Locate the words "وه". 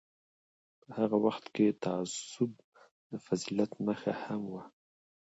4.53-4.63